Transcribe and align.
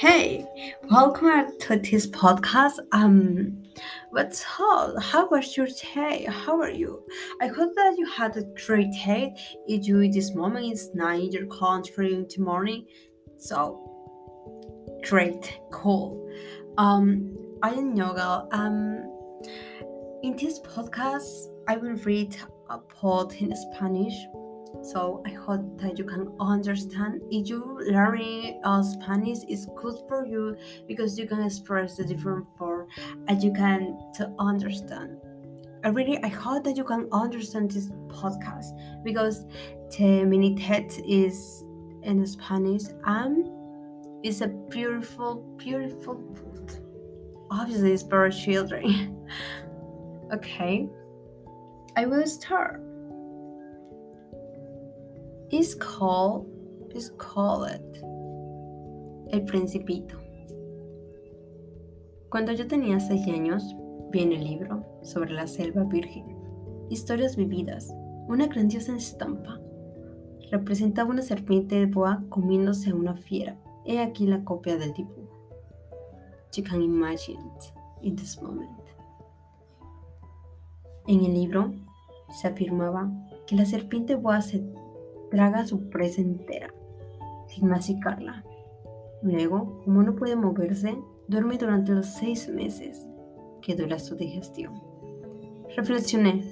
Hey, 0.00 0.46
welcome 0.90 1.58
to 1.60 1.76
this 1.76 2.06
podcast. 2.06 2.78
Um, 2.90 3.62
what's 4.08 4.42
up? 4.58 4.94
How 4.98 5.28
was 5.28 5.58
your 5.58 5.66
day? 5.66 6.26
How 6.26 6.58
are 6.58 6.70
you? 6.70 7.04
I 7.42 7.48
hope 7.48 7.74
that 7.74 7.96
you 7.98 8.06
had 8.06 8.34
a 8.38 8.44
great 8.64 8.92
day. 8.92 9.34
If 9.66 9.86
you 9.86 10.10
this 10.10 10.34
moment 10.34 10.72
is 10.72 10.88
nine 10.94 11.20
in 11.20 11.32
your 11.32 11.46
country 11.48 12.14
in 12.14 12.26
the 12.34 12.42
morning, 12.42 12.86
so 13.36 13.78
great, 15.06 15.60
cool. 15.70 16.26
Um, 16.78 17.36
I 17.62 17.72
am 17.72 17.94
Yoga. 17.94 18.48
Um, 18.52 19.04
in 20.22 20.34
this 20.34 20.60
podcast, 20.60 21.28
I 21.68 21.76
will 21.76 21.96
read 22.06 22.34
a 22.70 22.78
poem 22.78 23.32
in 23.38 23.54
Spanish 23.54 24.16
so 24.82 25.22
I 25.26 25.30
hope 25.30 25.78
that 25.80 25.98
you 25.98 26.04
can 26.04 26.32
understand. 26.40 27.20
If 27.30 27.48
you 27.48 27.80
learning 27.86 28.60
uh, 28.64 28.82
Spanish 28.82 29.38
is 29.48 29.66
good 29.76 29.96
for 30.08 30.26
you 30.26 30.56
because 30.88 31.18
you 31.18 31.26
can 31.26 31.42
express 31.42 31.96
the 31.96 32.04
different 32.04 32.46
form 32.56 32.88
and 33.28 33.42
you 33.42 33.52
can 33.52 33.98
to 34.16 34.32
understand. 34.38 35.18
I 35.84 35.88
really 35.88 36.18
I 36.22 36.28
hope 36.28 36.64
that 36.64 36.76
you 36.76 36.84
can 36.84 37.08
understand 37.12 37.70
this 37.70 37.88
podcast 38.08 39.02
because 39.04 39.44
the 39.96 40.24
mini 40.24 40.54
text 40.54 41.00
is 41.06 41.64
in 42.02 42.26
Spanish 42.26 42.82
and 43.04 43.48
it's 44.22 44.42
a 44.42 44.48
beautiful, 44.48 45.36
beautiful 45.56 46.14
book. 46.14 46.70
Obviously, 47.50 47.92
it's 47.92 48.02
for 48.02 48.30
children. 48.30 49.16
okay, 50.34 50.88
I 51.96 52.06
will 52.06 52.26
start. 52.26 52.82
Is 55.50 55.74
called, 55.74 56.46
is 56.94 57.10
called 57.18 57.66
El 59.30 59.44
Principito. 59.44 60.16
Cuando 62.30 62.52
yo 62.52 62.68
tenía 62.68 63.00
seis 63.00 63.26
años, 63.26 63.74
vi 64.12 64.20
en 64.20 64.32
el 64.32 64.44
libro 64.44 64.84
sobre 65.02 65.32
la 65.32 65.48
selva 65.48 65.82
virgen, 65.84 66.24
historias 66.88 67.34
vividas, 67.34 67.92
una 68.28 68.46
grandiosa 68.46 68.94
estampa. 68.94 69.60
Representaba 70.52 71.10
una 71.10 71.22
serpiente 71.22 71.80
de 71.80 71.86
boa 71.86 72.24
comiéndose 72.28 72.90
a 72.90 72.94
una 72.94 73.16
fiera. 73.16 73.58
He 73.84 73.98
aquí 73.98 74.26
la 74.26 74.44
copia 74.44 74.76
del 74.76 74.92
dibujo. 74.92 75.28
You 76.56 76.62
can 76.62 76.82
imagine 76.82 77.38
it 77.38 77.72
in 78.02 78.14
this 78.14 78.40
moment. 78.40 78.70
En 81.08 81.24
el 81.24 81.34
libro 81.34 81.72
se 82.40 82.48
afirmaba 82.48 83.10
que 83.46 83.56
la 83.56 83.64
serpiente 83.64 84.14
boa 84.14 84.40
se 84.42 84.62
traga 85.30 85.66
su 85.66 85.88
presa 85.88 86.20
entera, 86.20 86.72
sin 87.46 87.68
masicarla. 87.68 88.44
Luego, 89.22 89.82
como 89.84 90.02
no 90.02 90.16
puede 90.16 90.36
moverse, 90.36 90.96
duerme 91.28 91.58
durante 91.58 91.92
los 91.92 92.06
seis 92.06 92.48
meses 92.48 93.06
que 93.62 93.74
dura 93.74 93.98
su 93.98 94.16
digestión. 94.16 94.74
Reflexioné 95.76 96.42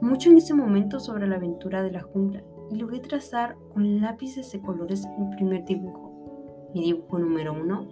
mucho 0.00 0.30
en 0.30 0.38
ese 0.38 0.54
momento 0.54 0.98
sobre 0.98 1.26
la 1.26 1.36
aventura 1.36 1.82
de 1.82 1.92
la 1.92 2.02
jungla 2.02 2.42
y 2.70 2.76
logré 2.76 3.00
trazar 3.00 3.56
con 3.72 4.00
lápices 4.00 4.50
de 4.52 4.60
colores 4.60 5.06
mi 5.18 5.34
primer 5.36 5.64
dibujo. 5.64 6.70
Mi 6.74 6.82
dibujo 6.82 7.18
número 7.18 7.52
uno 7.52 7.86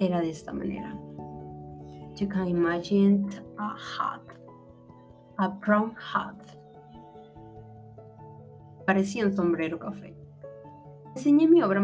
era 0.00 0.20
de 0.20 0.30
esta 0.30 0.52
manera. 0.52 0.98
You 2.16 2.28
can 2.28 2.48
imagine 2.48 3.28
a 3.58 3.74
hat, 3.74 4.22
a 5.38 5.48
brown 5.48 5.94
hat 5.96 6.63
parecía 8.86 9.26
un 9.26 9.34
sombrero 9.34 9.78
café. 9.78 10.14
Enseñé 11.16 11.46
mi 11.48 11.62
obra, 11.62 11.80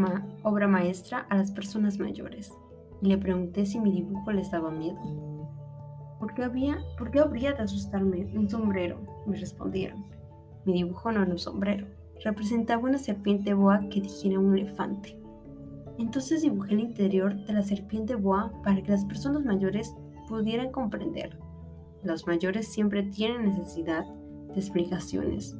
maestra 0.69 1.27
a 1.31 1.37
las 1.37 1.53
personas 1.53 1.99
mayores 1.99 2.53
y 3.01 3.09
le 3.09 3.17
pregunté 3.17 3.65
si 3.65 3.79
mi 3.79 3.93
dibujo 3.93 4.33
les 4.33 4.51
daba 4.51 4.71
miedo. 4.71 4.99
¿Por 6.19 6.35
qué, 6.35 6.45
había, 6.45 6.79
¿Por 6.99 7.11
qué 7.11 7.21
habría 7.21 7.53
de 7.53 7.63
asustarme 7.63 8.31
un 8.35 8.51
sombrero? 8.51 9.01
Me 9.27 9.37
respondieron. 9.37 10.05
Mi 10.65 10.75
dibujo 10.75 11.11
no 11.11 11.23
era 11.23 11.31
un 11.31 11.39
sombrero, 11.39 11.87
representaba 12.23 12.83
una 12.83 12.99
serpiente 12.99 13.55
boa 13.55 13.81
que 13.89 14.01
dijera 14.01 14.39
un 14.39 14.59
elefante. 14.59 15.17
Entonces 15.99 16.43
dibujé 16.43 16.75
el 16.75 16.81
interior 16.81 17.35
de 17.47 17.53
la 17.53 17.63
serpiente 17.63 18.17
boa 18.17 18.53
para 18.63 18.83
que 18.83 18.91
las 18.91 19.05
personas 19.05 19.45
mayores 19.45 19.95
pudieran 20.29 20.71
comprender. 20.73 21.39
Los 22.03 22.27
mayores 22.27 22.69
siempre 22.69 23.03
tienen 23.05 23.45
necesidad 23.45 24.05
de 24.05 24.55
explicaciones 24.55 25.57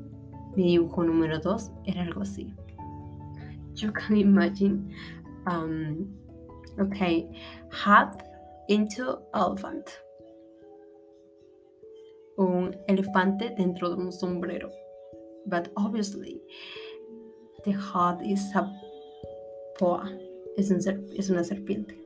mi 0.57 0.65
dibujo 0.65 1.05
número 1.05 1.39
2 1.39 1.71
era 1.87 2.03
algo 2.03 2.23
así. 2.23 2.55
You 3.75 3.93
can 3.93 4.17
imagine, 4.17 4.95
um, 5.47 6.09
okay, 6.79 7.29
hat 7.71 8.23
into 8.69 9.21
elephant. 9.35 9.91
Un 12.37 12.75
elefante 12.89 13.51
dentro 13.57 13.91
de 13.91 13.97
un 13.97 14.13
sombrero. 14.13 14.71
But 15.47 15.71
obviously, 15.77 16.41
the 17.65 17.73
hat 17.73 18.23
is 18.23 18.55
a 18.55 18.71
poa. 19.79 20.11
Es, 20.57 20.71
es 20.71 21.31
una 21.31 21.45
serpiente. 21.45 21.97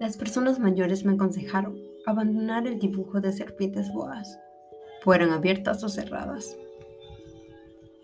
Las 0.00 0.16
personas 0.16 0.58
mayores 0.58 1.04
me 1.04 1.12
aconsejaron 1.12 1.78
abandonar 2.06 2.66
el 2.66 2.78
dibujo 2.78 3.20
de 3.20 3.32
serpientes 3.32 3.92
boas 3.92 4.38
fueran 5.04 5.30
abiertas 5.30 5.84
o 5.84 5.88
cerradas. 5.90 6.56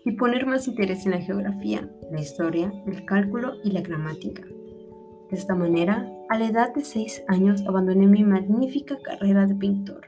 Y 0.05 0.11
poner 0.11 0.45
más 0.45 0.67
interés 0.67 1.05
en 1.05 1.11
la 1.11 1.19
geografía, 1.19 1.89
la 2.11 2.21
historia, 2.21 2.71
el 2.85 3.05
cálculo 3.05 3.55
y 3.63 3.71
la 3.71 3.81
gramática. 3.81 4.43
De 4.43 5.37
esta 5.37 5.55
manera, 5.55 6.07
a 6.29 6.37
la 6.37 6.45
edad 6.45 6.73
de 6.73 6.83
seis 6.83 7.23
años 7.27 7.63
abandoné 7.67 8.05
mi 8.05 8.23
magnífica 8.23 8.99
carrera 9.01 9.47
de 9.47 9.55
pintor. 9.55 10.07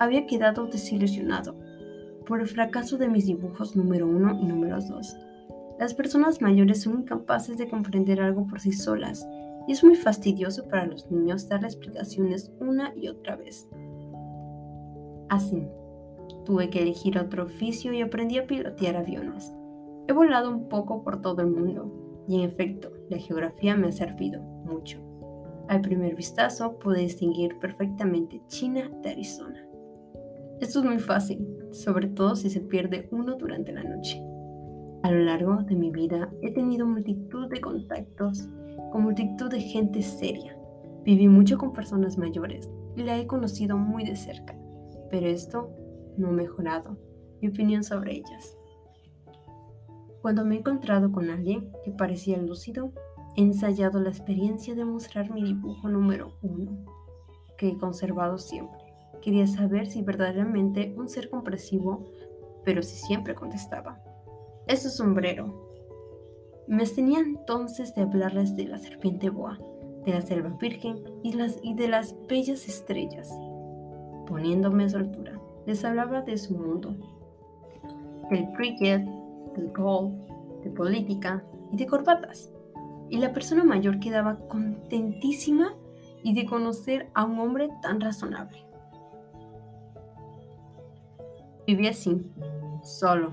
Había 0.00 0.26
quedado 0.26 0.66
desilusionado 0.66 1.54
por 2.26 2.40
el 2.40 2.46
fracaso 2.46 2.96
de 2.96 3.08
mis 3.08 3.26
dibujos 3.26 3.76
número 3.76 4.06
uno 4.06 4.38
y 4.40 4.46
número 4.46 4.80
dos. 4.80 5.16
Las 5.78 5.94
personas 5.94 6.40
mayores 6.40 6.82
son 6.82 7.00
incapaces 7.00 7.58
de 7.58 7.68
comprender 7.68 8.20
algo 8.20 8.46
por 8.46 8.60
sí 8.60 8.72
solas 8.72 9.26
y 9.66 9.72
es 9.72 9.84
muy 9.84 9.96
fastidioso 9.96 10.66
para 10.66 10.86
los 10.86 11.10
niños 11.10 11.48
dar 11.48 11.64
explicaciones 11.64 12.50
una 12.58 12.94
y 12.96 13.08
otra 13.08 13.36
vez. 13.36 13.68
Así, 15.28 15.66
tuve 16.44 16.70
que 16.70 16.80
elegir 16.80 17.18
otro 17.18 17.44
oficio 17.44 17.92
y 17.92 18.00
aprendí 18.00 18.38
a 18.38 18.46
pilotear 18.46 18.96
aviones. 18.96 19.52
He 20.06 20.12
volado 20.12 20.50
un 20.50 20.68
poco 20.68 21.02
por 21.02 21.20
todo 21.20 21.42
el 21.42 21.48
mundo 21.48 22.24
y 22.26 22.36
en 22.36 22.40
efecto, 22.42 22.90
la 23.10 23.18
geografía 23.18 23.76
me 23.76 23.88
ha 23.88 23.92
servido 23.92 24.40
mucho. 24.42 24.98
Al 25.68 25.82
primer 25.82 26.14
vistazo 26.14 26.78
pude 26.78 27.00
distinguir 27.00 27.58
perfectamente 27.58 28.40
China 28.48 28.90
de 29.02 29.10
Arizona. 29.10 29.62
Esto 30.60 30.80
es 30.80 30.84
muy 30.86 30.98
fácil, 30.98 31.46
sobre 31.70 32.08
todo 32.08 32.34
si 32.34 32.48
se 32.48 32.60
pierde 32.60 33.08
uno 33.12 33.36
durante 33.36 33.72
la 33.72 33.84
noche. 33.84 34.22
A 35.02 35.10
lo 35.10 35.20
largo 35.20 35.56
de 35.62 35.76
mi 35.76 35.90
vida 35.90 36.30
he 36.42 36.50
tenido 36.50 36.86
multitud 36.86 37.48
de 37.48 37.60
contactos 37.60 38.48
con 38.90 39.02
multitud 39.02 39.50
de 39.50 39.60
gente 39.60 40.00
seria. 40.00 40.58
Viví 41.04 41.28
mucho 41.28 41.58
con 41.58 41.72
personas 41.72 42.16
mayores 42.16 42.70
y 42.96 43.02
la 43.02 43.18
he 43.18 43.26
conocido 43.26 43.76
muy 43.76 44.04
de 44.04 44.16
cerca 44.16 44.57
pero 45.10 45.26
esto 45.26 45.70
no 46.16 46.28
ha 46.28 46.32
mejorado 46.32 46.96
mi 47.40 47.48
opinión 47.48 47.84
sobre 47.84 48.16
ellas. 48.16 48.56
Cuando 50.22 50.44
me 50.44 50.56
he 50.56 50.58
encontrado 50.58 51.12
con 51.12 51.30
alguien 51.30 51.70
que 51.84 51.92
parecía 51.92 52.36
lúcido, 52.38 52.92
he 53.36 53.42
ensayado 53.42 54.00
la 54.00 54.10
experiencia 54.10 54.74
de 54.74 54.84
mostrar 54.84 55.30
mi 55.30 55.44
dibujo 55.44 55.88
número 55.88 56.32
uno, 56.42 56.84
que 57.56 57.68
he 57.68 57.78
conservado 57.78 58.38
siempre. 58.38 58.78
Quería 59.22 59.46
saber 59.46 59.86
si 59.86 60.02
verdaderamente 60.02 60.94
un 60.96 61.08
ser 61.08 61.30
compresivo, 61.30 62.10
pero 62.64 62.82
si 62.82 62.96
siempre 62.96 63.34
contestaba. 63.34 64.02
Es 64.66 64.82
su 64.82 64.90
sombrero. 64.90 65.68
Me 66.66 66.84
tenía 66.84 67.20
entonces 67.20 67.94
de 67.94 68.02
hablarles 68.02 68.56
de 68.56 68.66
la 68.66 68.78
serpiente 68.78 69.30
boa, 69.30 69.58
de 70.04 70.12
la 70.12 70.20
selva 70.20 70.50
virgen 70.60 71.02
y, 71.22 71.32
las, 71.32 71.58
y 71.62 71.74
de 71.74 71.88
las 71.88 72.14
bellas 72.28 72.68
estrellas 72.68 73.30
poniéndome 74.28 74.84
a 74.84 74.88
su 74.90 74.98
altura. 74.98 75.40
Les 75.66 75.84
hablaba 75.84 76.20
de 76.20 76.36
su 76.36 76.54
mundo, 76.54 76.94
del 78.30 78.52
cricket, 78.52 79.04
del 79.56 79.72
golf, 79.72 80.12
de 80.62 80.70
política 80.70 81.42
y 81.72 81.76
de 81.76 81.86
corbatas. 81.86 82.52
Y 83.08 83.18
la 83.18 83.32
persona 83.32 83.64
mayor 83.64 83.98
quedaba 83.98 84.38
contentísima 84.48 85.74
y 86.22 86.34
de 86.34 86.44
conocer 86.44 87.10
a 87.14 87.24
un 87.24 87.38
hombre 87.38 87.70
tan 87.80 88.00
razonable. 88.00 88.64
Vivía 91.66 91.90
así, 91.90 92.22
solo, 92.82 93.32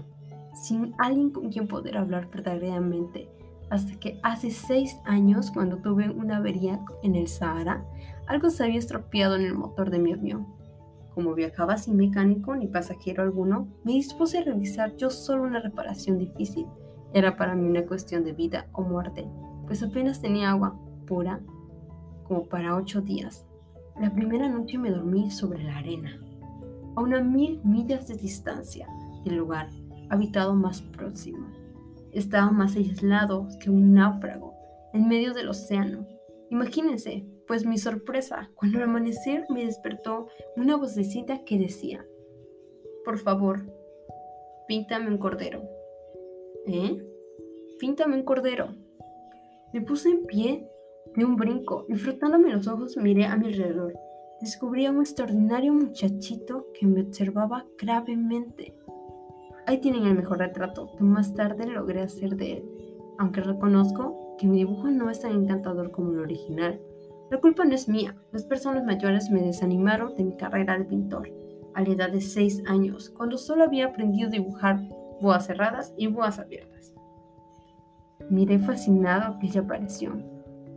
sin 0.53 0.94
alguien 0.98 1.30
con 1.30 1.50
quien 1.50 1.68
poder 1.68 1.98
hablar 1.98 2.30
verdaderamente, 2.30 3.30
hasta 3.69 3.98
que 4.00 4.19
hace 4.24 4.51
seis 4.51 4.98
años, 5.06 5.51
cuando 5.51 5.77
tuve 5.77 6.09
una 6.09 6.38
avería 6.38 6.80
en 7.01 7.15
el 7.15 7.27
Sahara, 7.27 7.83
algo 8.27 8.50
se 8.50 8.63
había 8.63 8.80
estropeado 8.80 9.36
en 9.36 9.44
el 9.44 9.56
motor 9.56 9.89
de 9.89 10.00
mi 10.00 10.13
avión 10.13 10.64
como 11.15 11.33
viajaba 11.33 11.77
sin 11.77 11.95
mecánico 11.95 12.56
ni 12.56 12.67
pasajero 12.67 13.23
alguno, 13.23 13.69
me 13.85 13.94
dispuse 13.94 14.39
a 14.39 14.44
realizar 14.44 14.95
yo 14.97 15.09
solo 15.09 15.44
una 15.44 15.62
reparación 15.62 16.19
difícil. 16.19 16.67
Era 17.13 17.38
para 17.38 17.56
mí 17.56 17.67
una 17.67 17.85
cuestión 17.85 18.25
de 18.25 18.33
vida 18.33 18.67
o 18.73 18.81
muerte. 18.81 19.27
pues 19.65 19.81
apenas 19.81 20.21
tenía 20.21 20.51
agua 20.51 20.77
pura 21.07 21.39
como 22.27 22.44
para 22.44 22.75
ocho 22.75 23.01
días. 23.01 23.47
La 24.00 24.13
primera 24.13 24.47
noche 24.50 24.77
me 24.77 24.91
dormí 24.91 25.31
sobre 25.31 25.63
la 25.63 25.77
arena, 25.77 26.19
a 26.95 27.01
unas 27.01 27.25
mil 27.25 27.62
millas 27.63 28.07
de 28.07 28.15
distancia 28.15 28.88
del 29.23 29.38
lugar 29.38 29.69
habitado 30.09 30.53
más 30.53 30.81
próximo. 30.81 31.47
Estaba 32.12 32.51
más 32.51 32.75
aislado 32.75 33.47
que 33.59 33.69
un 33.69 33.94
náufrago 33.94 34.53
en 34.94 35.07
medio 35.07 35.33
del 35.33 35.50
océano. 35.50 36.06
Imagínense, 36.51 37.25
pues 37.47 37.65
mi 37.65 37.77
sorpresa, 37.77 38.50
cuando 38.56 38.77
al 38.77 38.86
amanecer 38.86 39.45
me 39.50 39.65
despertó 39.65 40.27
una 40.56 40.75
vocecita 40.75 41.44
que 41.45 41.57
decía, 41.57 42.06
por 43.03 43.19
favor, 43.19 43.62
píntame 44.68 45.09
un 45.09 45.18
cordero. 45.18 45.63
¿Eh? 46.65 46.97
Píntame 47.80 48.15
un 48.15 48.24
cordero. 48.24 48.69
Me 49.74 49.81
puse 49.81 50.09
en 50.09 50.25
pie 50.25 50.68
de 51.15 51.25
un 51.25 51.36
brinco 51.36 51.86
y 51.88 51.95
frotándome 51.95 52.51
los 52.51 52.68
ojos 52.68 52.97
miré 52.97 53.25
a 53.25 53.38
mi 53.38 53.48
alrededor. 53.48 53.94
Descubrí 54.41 54.86
a 54.86 54.91
un 54.91 55.01
extraordinario 55.01 55.74
muchachito 55.74 56.68
que 56.74 56.88
me 56.88 57.01
observaba 57.01 57.65
gravemente. 57.77 58.74
Ahí 59.65 59.80
tienen 59.80 60.06
el 60.06 60.15
mejor 60.15 60.39
retrato 60.39 60.91
que 60.98 61.03
más 61.03 61.33
tarde 61.33 61.68
logré 61.68 62.01
hacer 62.01 62.36
de 62.36 62.53
él, 62.53 62.63
aunque 63.18 63.41
reconozco 63.41 64.36
que 64.38 64.48
mi 64.48 64.57
dibujo 64.57 64.89
no 64.89 65.09
es 65.09 65.21
tan 65.21 65.31
encantador 65.31 65.91
como 65.91 66.12
el 66.12 66.19
original. 66.19 66.80
La 67.31 67.39
culpa 67.39 67.66
no 67.66 67.74
es 67.74 67.89
mía, 67.89 68.16
las 68.31 68.44
personas 68.44 68.83
mayores 68.86 69.30
me 69.31 69.42
desanimaron 69.42 70.16
de 70.16 70.24
mi 70.24 70.36
carrera 70.38 70.77
de 70.77 70.86
pintor 70.86 71.31
a 71.74 71.81
la 71.81 71.89
edad 71.89 72.12
de 72.12 72.22
6 72.22 72.63
años, 72.68 73.10
cuando 73.10 73.38
solo 73.38 73.63
había 73.63 73.88
aprendido 73.88 74.27
a 74.27 74.31
dibujar 74.31 74.81
boas 75.22 75.48
cerradas 75.48 75.94
y 75.98 76.07
boas 76.07 76.39
abiertas. 76.39 76.94
Miré 78.30 78.60
fascinado 78.60 79.36
aquella 79.36 79.62
aparición. 79.62 80.24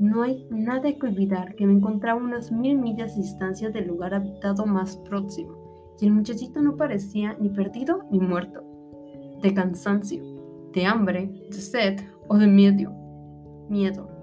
No 0.01 0.23
hay 0.23 0.47
nada 0.51 0.93
que 0.93 1.07
olvidar 1.07 1.55
que 1.55 1.67
me 1.67 1.75
encontraba 1.75 2.21
unas 2.21 2.51
mil 2.51 2.79
millas 2.79 3.15
de 3.15 3.23
distancia 3.23 3.71
del 3.71 3.87
lugar 3.87 4.15
habitado 4.15 4.65
más 4.67 4.97
próximo, 4.97 5.97
y 6.01 6.07
el 6.07 6.13
muchachito 6.13 6.63
no 6.63 6.77
parecía 6.77 7.37
ni 7.39 7.49
perdido 7.49 8.05
ni 8.11 8.21
muerto 8.21 8.65
de 9.43 9.55
cansancio, 9.55 10.23
de 10.73 10.85
hambre, 10.87 11.31
de 11.51 11.57
sed 11.57 12.01
o 12.27 12.37
de 12.39 12.47
miedo. 12.47 12.93
Miedo. 13.69 14.18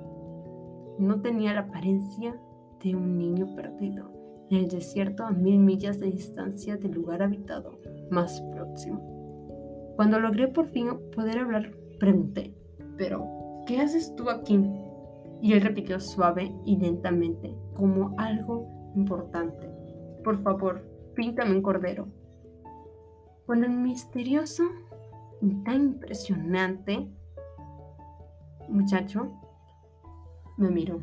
No 0.99 1.21
tenía 1.21 1.53
la 1.53 1.61
apariencia 1.61 2.39
de 2.83 2.95
un 2.95 3.17
niño 3.17 3.55
perdido 3.55 4.11
en 4.49 4.57
el 4.59 4.67
desierto 4.69 5.23
a 5.23 5.31
mil 5.31 5.59
millas 5.59 5.99
de 5.99 6.11
distancia 6.11 6.77
del 6.77 6.91
lugar 6.91 7.23
habitado 7.23 7.79
más 8.11 8.41
próximo. 8.53 9.93
Cuando 9.95 10.19
logré 10.19 10.47
por 10.47 10.67
fin 10.67 10.89
poder 11.15 11.39
hablar, 11.39 11.71
pregunté, 11.99 12.53
pero, 12.97 13.25
¿qué 13.65 13.79
haces 13.79 14.15
tú 14.15 14.29
aquí? 14.29 14.59
Y 15.41 15.53
él 15.53 15.61
repitió 15.61 15.99
suave 15.99 16.51
y 16.65 16.77
lentamente, 16.77 17.55
como 17.73 18.13
algo 18.17 18.91
importante. 18.95 19.69
Por 20.23 20.41
favor, 20.41 20.81
píntame 21.15 21.55
un 21.55 21.61
cordero. 21.61 22.07
Cuando 23.45 23.67
el 23.67 23.73
misterioso 23.73 24.63
tan 25.63 25.75
impresionante 25.75 27.07
muchacho 28.69 29.31
me 30.57 30.69
miró. 30.69 31.01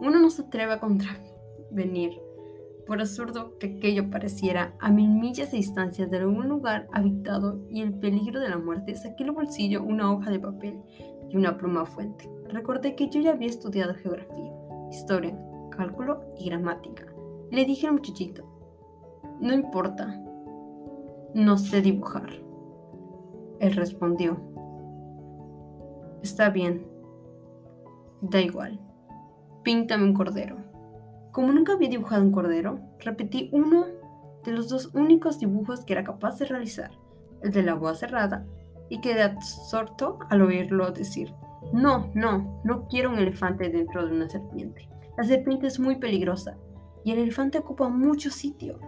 Uno 0.00 0.18
no 0.20 0.30
se 0.30 0.42
atreve 0.42 0.72
a 0.72 0.80
contravenir, 0.80 2.20
por 2.86 3.00
absurdo 3.00 3.56
que 3.58 3.76
aquello 3.78 4.10
pareciera, 4.10 4.74
a 4.78 4.90
mil 4.90 5.08
millas 5.08 5.50
de 5.50 5.58
distancia 5.58 6.06
de 6.06 6.18
algún 6.18 6.48
lugar 6.48 6.88
habitado 6.92 7.60
y 7.70 7.80
el 7.80 7.94
peligro 7.94 8.40
de 8.40 8.50
la 8.50 8.58
muerte, 8.58 8.94
saqué 8.94 9.24
del 9.24 9.32
bolsillo 9.32 9.82
una 9.82 10.12
hoja 10.12 10.30
de 10.30 10.38
papel 10.38 10.78
y 11.30 11.36
una 11.36 11.56
pluma 11.56 11.86
fuente. 11.86 12.28
Recordé 12.48 12.94
que 12.94 13.08
yo 13.08 13.20
ya 13.20 13.32
había 13.32 13.48
estudiado 13.48 13.94
geografía, 13.94 14.52
historia, 14.90 15.38
cálculo 15.70 16.20
y 16.38 16.50
gramática. 16.50 17.06
Le 17.50 17.64
dije 17.64 17.86
al 17.86 17.94
muchachito, 17.94 18.44
no 19.40 19.54
importa, 19.54 20.20
no 21.34 21.56
sé 21.56 21.80
dibujar. 21.80 22.30
Él 23.60 23.74
respondió, 23.74 24.36
está 26.22 26.50
bien, 26.50 26.86
da 28.30 28.40
igual, 28.40 28.80
píntame 29.62 30.04
un 30.04 30.14
cordero. 30.14 30.56
Como 31.32 31.52
nunca 31.52 31.74
había 31.74 31.88
dibujado 31.88 32.22
un 32.22 32.32
cordero, 32.32 32.80
repetí 33.00 33.50
uno 33.52 33.86
de 34.44 34.52
los 34.52 34.68
dos 34.68 34.90
únicos 34.94 35.38
dibujos 35.38 35.84
que 35.84 35.92
era 35.92 36.04
capaz 36.04 36.38
de 36.38 36.46
realizar, 36.46 36.90
el 37.42 37.52
de 37.52 37.62
la 37.62 37.74
boa 37.74 37.94
cerrada, 37.94 38.46
y 38.88 39.00
quedé 39.00 39.22
absorto 39.22 40.18
al 40.30 40.42
oírlo 40.42 40.90
decir, 40.90 41.34
no, 41.72 42.10
no, 42.14 42.60
no 42.64 42.86
quiero 42.88 43.10
un 43.10 43.18
elefante 43.18 43.68
dentro 43.68 44.06
de 44.06 44.12
una 44.12 44.28
serpiente. 44.28 44.88
La 45.16 45.24
serpiente 45.24 45.66
es 45.66 45.78
muy 45.78 45.96
peligrosa 45.96 46.56
y 47.04 47.12
el 47.12 47.18
elefante 47.18 47.58
ocupa 47.58 47.88
mucho 47.88 48.30
sitio. 48.30 48.78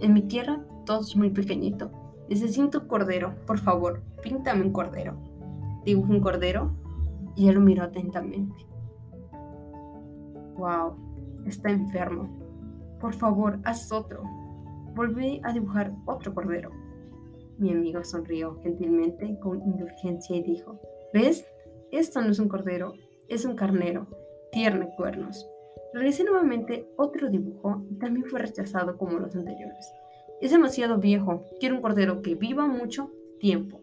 En 0.00 0.12
mi 0.12 0.22
tierra 0.22 0.60
todo 0.84 1.00
es 1.00 1.16
muy 1.16 1.30
pequeñito. 1.30 1.90
Necesito 2.28 2.80
un 2.80 2.88
cordero, 2.88 3.34
por 3.46 3.58
favor, 3.58 4.02
píntame 4.22 4.62
un 4.62 4.72
cordero. 4.72 5.18
Dibujo 5.84 6.12
un 6.12 6.20
cordero 6.20 6.72
y 7.34 7.48
él 7.48 7.54
lo 7.54 7.60
miró 7.60 7.84
atentamente. 7.84 8.68
Wow, 10.58 10.96
está 11.46 11.70
enfermo. 11.70 12.28
Por 13.00 13.14
favor, 13.14 13.60
haz 13.64 13.92
otro. 13.92 14.22
Volví 14.94 15.40
a 15.44 15.52
dibujar 15.52 15.92
otro 16.04 16.34
cordero. 16.34 16.70
Mi 17.58 17.70
amigo 17.70 18.02
sonrió 18.02 18.60
gentilmente 18.60 19.38
con 19.38 19.62
indulgencia 19.62 20.36
y 20.36 20.42
dijo, 20.42 20.80
¿ves? 21.14 21.46
Esto 21.92 22.20
no 22.20 22.30
es 22.30 22.40
un 22.40 22.48
cordero, 22.48 22.94
es 23.28 23.44
un 23.44 23.54
carnero. 23.54 24.08
Tierne 24.50 24.90
cuernos. 24.96 25.48
Realicé 25.94 26.24
nuevamente 26.24 26.88
otro 26.96 27.30
dibujo 27.30 27.82
y 27.88 27.94
también 27.94 28.26
fue 28.26 28.40
rechazado 28.40 28.98
como 28.98 29.18
los 29.20 29.36
anteriores. 29.36 29.92
Es 30.40 30.50
demasiado 30.50 30.98
viejo, 30.98 31.44
quiero 31.60 31.76
un 31.76 31.82
cordero 31.82 32.20
que 32.20 32.34
viva 32.34 32.66
mucho 32.66 33.12
tiempo. 33.38 33.80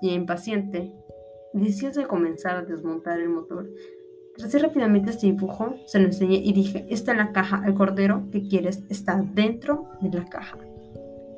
Y 0.00 0.10
impaciente, 0.10 0.94
deseoso 1.52 2.00
de 2.00 2.06
comenzar 2.06 2.56
a 2.56 2.62
desmontar 2.62 3.18
el 3.18 3.28
motor, 3.28 3.68
rápidamente 4.58 5.10
este 5.10 5.26
dibujo, 5.26 5.74
se 5.86 5.98
lo 5.98 6.06
enseñé 6.06 6.36
y 6.36 6.52
dije, 6.52 6.86
está 6.90 7.12
en 7.12 7.18
la 7.18 7.32
caja, 7.32 7.62
el 7.66 7.74
cordero 7.74 8.28
que 8.30 8.46
quieres 8.46 8.84
está 8.88 9.22
dentro 9.22 9.88
de 10.00 10.10
la 10.10 10.24
caja. 10.26 10.58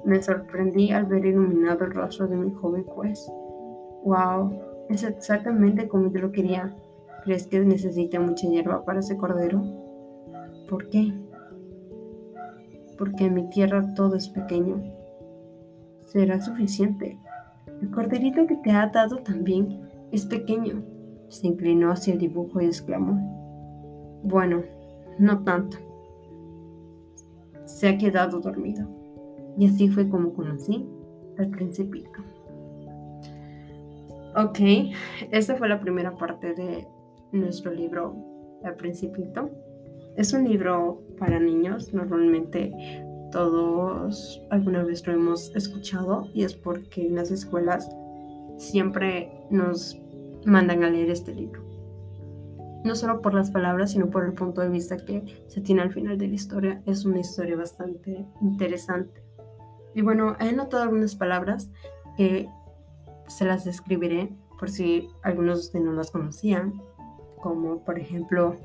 Me 0.05 0.23
sorprendí 0.23 0.91
al 0.91 1.07
ver 1.07 1.27
iluminado 1.27 1.85
el 1.85 1.93
rostro 1.93 2.27
de 2.27 2.37
mi 2.37 2.53
joven 2.53 2.85
juez. 2.85 3.27
¡Wow! 4.05 4.61
Es 4.89 5.05
exactamente 5.05 5.89
como 5.89 6.11
yo 6.11 6.21
lo 6.21 6.33
quería. 6.33 6.75
¿Crees 7.25 7.47
que 7.47 7.61
necesita 7.61 8.19
mucha 8.21 8.49
hierba 8.49 8.85
para 8.85 9.01
ese 9.01 9.17
cordero? 9.17 9.63
¿Por 10.69 10.89
qué? 10.89 11.13
Porque 12.97 13.27
en 13.27 13.35
mi 13.35 13.49
tierra 13.51 13.95
todo 13.95 14.17
es 14.17 14.29
pequeño. 14.29 14.83
Será 16.07 16.41
suficiente. 16.41 17.19
El 17.83 17.91
corderito 17.91 18.47
que 18.47 18.57
te 18.57 18.71
ha 18.71 18.87
dado 18.87 19.19
también 19.19 19.89
es 20.11 20.27
pequeño. 20.27 20.83
Se 21.29 21.47
inclinó 21.47 21.91
hacia 21.91 22.15
el 22.15 22.19
dibujo 22.19 22.61
y 22.61 22.67
exclamó. 22.67 24.21
Bueno, 24.25 24.63
no 25.19 25.43
tanto. 25.45 25.79
Se 27.65 27.89
ha 27.89 27.99
quedado 27.99 28.41
dormido. 28.41 28.89
Y 29.59 29.67
así 29.67 29.89
fue 29.89 30.09
como 30.09 30.33
conocí 30.33 30.89
al 31.39 31.51
principito. 31.51 32.21
Ok, 34.37 34.59
esta 35.33 35.57
fue 35.57 35.69
la 35.69 35.81
primera 35.81 36.17
parte 36.17 36.55
de 36.55 36.87
nuestro 37.33 37.73
libro 37.73 38.15
El 38.63 38.75
Principito. 38.75 39.51
Es 40.17 40.33
un 40.33 40.45
libro 40.45 41.03
para 41.19 41.41
niños, 41.41 41.93
normalmente 41.93 42.73
todos 43.33 44.43
alguna 44.51 44.83
vez 44.83 45.07
lo 45.07 45.13
hemos 45.13 45.55
escuchado 45.55 46.29
y 46.35 46.45
es 46.45 46.55
porque 46.55 47.07
en 47.07 47.17
las 47.17 47.31
escuelas 47.31 47.91
siempre 48.57 49.31
nos 49.51 50.01
mandan 50.45 50.85
a 50.85 50.91
leer 50.91 51.11
este 51.11 51.35
libro. 51.35 51.63
No 52.85 52.95
solo 52.95 53.21
por 53.21 53.35
las 53.35 53.51
palabras, 53.51 53.93
sino 53.93 54.11
por 54.11 54.25
el 54.25 54.33
punto 54.33 54.61
de 54.61 54.69
vista 54.69 54.97
que 54.97 55.45
se 55.49 55.61
tiene 55.61 55.83
al 55.83 55.93
final 55.93 56.17
de 56.17 56.29
la 56.29 56.35
historia. 56.35 56.83
Es 56.87 57.05
una 57.05 57.21
historia 57.21 57.57
bastante 57.57 58.25
interesante. 58.41 59.23
Y 59.95 60.03
bueno, 60.03 60.37
he 60.39 60.53
notado 60.53 60.85
algunas 60.85 61.17
palabras 61.17 61.71
que 62.17 62.49
se 63.27 63.45
las 63.45 63.65
describiré 63.65 64.31
por 64.59 64.71
si 64.71 65.09
algunos 65.23 65.59
de 65.59 65.65
ustedes 65.67 65.85
no 65.85 65.93
las 65.93 66.11
conocían, 66.11 66.81
como 67.41 67.85
por 67.85 67.99
ejemplo 67.99 68.57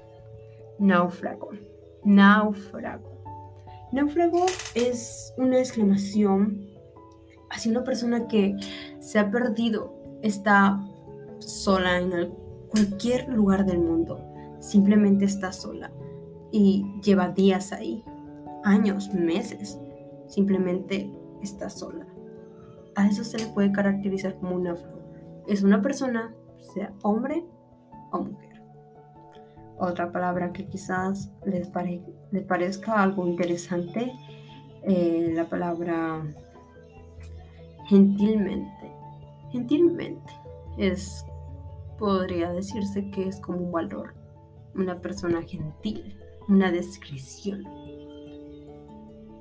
náufrago. 0.80 1.50
Náufrago. 2.04 3.14
Náufrago 3.92 4.46
es 4.76 5.34
una 5.38 5.60
exclamación 5.60 6.68
hacia 7.50 7.72
una 7.72 7.84
persona 7.84 8.28
que 8.28 8.56
se 9.00 9.20
ha 9.20 9.30
perdido, 9.30 9.94
está 10.24 10.80
sola 11.44 11.98
en 11.98 12.34
cualquier 12.70 13.30
lugar 13.30 13.66
del 13.66 13.80
mundo, 13.80 14.20
simplemente 14.60 15.26
está 15.26 15.52
sola 15.52 15.92
y 16.52 16.86
lleva 17.02 17.30
días 17.30 17.72
ahí, 17.72 18.04
años, 18.64 19.14
meses, 19.14 19.80
simplemente 20.28 21.12
está 21.42 21.70
sola. 21.70 22.06
A 22.96 23.08
eso 23.08 23.24
se 23.24 23.40
le 23.40 23.48
puede 23.48 23.72
caracterizar 23.72 24.36
como 24.40 24.56
un 24.56 24.64
náufrago. 24.64 25.02
Es 25.48 25.64
una 25.64 25.82
persona, 25.82 26.34
sea 26.74 26.94
hombre 27.02 27.44
o 28.12 28.20
mujer. 28.20 28.62
Otra 29.80 30.12
palabra 30.12 30.54
que 30.54 30.68
quizás 30.68 31.32
les, 31.46 31.68
parezca 31.68 33.02
algo 33.02 33.28
interesante, 33.28 34.14
eh, 34.84 35.34
la 35.36 35.46
palabra 35.46 36.24
gentilmente. 37.88 38.92
Gentilmente 39.52 40.32
es, 40.78 41.26
podría 41.98 42.52
decirse 42.52 43.10
que 43.12 43.28
es 43.28 43.40
como 43.40 43.60
un 43.60 43.72
valor, 43.72 44.14
una 44.76 45.00
persona 45.00 45.42
gentil, 45.42 46.18
una 46.48 46.72
descripción. 46.72 47.64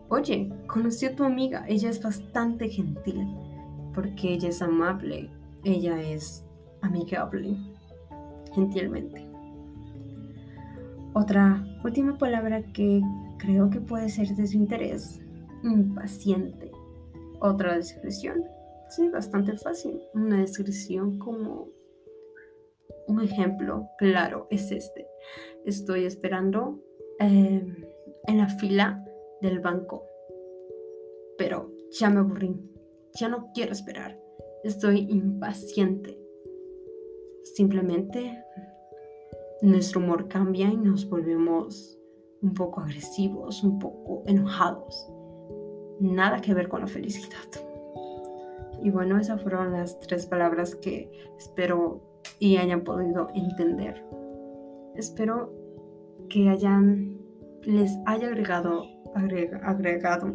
Oye, 0.08 0.52
conocí 0.66 1.06
a 1.06 1.16
tu 1.16 1.24
amiga, 1.24 1.64
ella 1.68 1.88
es 1.88 2.02
bastante 2.02 2.68
gentil, 2.68 3.26
porque 3.94 4.34
ella 4.34 4.50
es 4.50 4.60
amable, 4.60 5.30
ella 5.64 6.00
es 6.02 6.44
amigable, 6.82 7.56
gentilmente. 8.54 9.26
Otra 11.14 11.64
última 11.84 12.16
palabra 12.18 12.62
que 12.72 13.00
creo 13.38 13.70
que 13.70 13.80
puede 13.80 14.08
ser 14.08 14.28
de 14.28 14.46
su 14.46 14.56
interés, 14.56 15.20
impaciente. 15.62 16.70
Otra 17.40 17.76
descripción, 17.76 18.44
sí, 18.88 19.08
bastante 19.08 19.56
fácil. 19.56 20.00
Una 20.14 20.38
descripción 20.38 21.18
como 21.18 21.68
un 23.06 23.20
ejemplo 23.20 23.88
claro 23.98 24.46
es 24.50 24.70
este. 24.70 25.06
Estoy 25.64 26.04
esperando 26.04 26.82
em, 27.18 27.76
en 28.26 28.38
la 28.38 28.48
fila 28.48 29.04
del 29.40 29.60
banco, 29.60 30.06
pero 31.38 31.72
ya 31.90 32.10
me 32.10 32.20
aburrí, 32.20 32.56
ya 33.14 33.28
no 33.28 33.50
quiero 33.54 33.72
esperar, 33.72 34.20
estoy 34.64 35.06
impaciente. 35.10 36.18
Simplemente 37.42 38.42
nuestro 39.62 40.00
humor 40.00 40.28
cambia 40.28 40.68
y 40.68 40.76
nos 40.76 41.08
volvemos 41.08 41.98
un 42.40 42.54
poco 42.54 42.80
agresivos, 42.80 43.62
un 43.62 43.78
poco 43.78 44.22
enojados 44.26 45.08
nada 46.02 46.40
que 46.40 46.54
ver 46.54 46.68
con 46.68 46.80
la 46.80 46.86
felicidad. 46.86 47.38
Y 48.82 48.90
bueno, 48.90 49.18
esas 49.18 49.40
fueron 49.40 49.72
las 49.72 49.98
tres 50.00 50.26
palabras 50.26 50.74
que 50.74 51.10
espero 51.38 52.02
y 52.38 52.56
hayan 52.56 52.82
podido 52.82 53.28
entender. 53.34 54.04
Espero 54.94 55.52
que 56.28 56.48
hayan 56.48 57.18
les 57.62 57.96
haya 58.06 58.28
agregado 58.28 58.84
agregado 59.14 60.34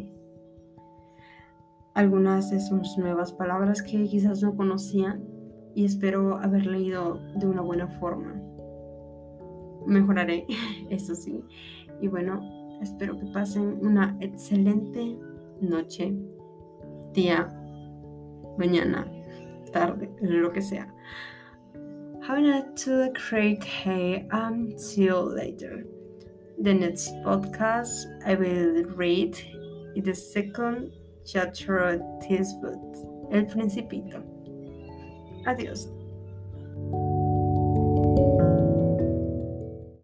algunas 1.94 2.50
de 2.50 2.60
sus 2.60 2.96
nuevas 2.96 3.32
palabras 3.32 3.82
que 3.82 4.04
quizás 4.04 4.42
no 4.42 4.56
conocían 4.56 5.24
y 5.74 5.84
espero 5.84 6.38
haber 6.38 6.66
leído 6.66 7.20
de 7.36 7.46
una 7.46 7.60
buena 7.60 7.88
forma. 7.88 8.40
Mejoraré, 9.86 10.46
eso 10.90 11.14
sí. 11.14 11.42
Y 12.00 12.08
bueno, 12.08 12.40
espero 12.80 13.18
que 13.18 13.26
pasen 13.26 13.78
una 13.84 14.16
excelente 14.20 15.18
noche, 15.60 16.14
día, 17.14 17.48
mañana, 18.56 19.10
tarde, 19.72 20.10
lo 20.20 20.52
que 20.52 20.62
sea. 20.62 20.94
Have 22.28 22.40
a 22.40 23.10
great 23.30 23.62
day. 23.62 24.28
Until 24.30 25.34
later. 25.34 25.86
The 26.58 26.74
next 26.74 27.08
podcast 27.24 28.04
I 28.26 28.34
will 28.34 28.84
read 28.96 29.34
is 29.96 30.04
the 30.04 30.14
second 30.14 30.92
chapter 31.24 31.78
of 31.78 32.02
this 32.28 32.52
book, 32.60 32.96
El 33.32 33.46
Principito. 33.46 34.22
Adiós. 35.46 35.97